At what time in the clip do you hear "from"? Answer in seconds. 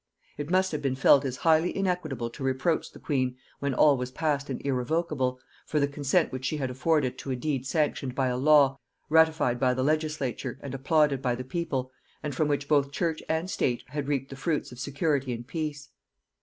12.33-12.47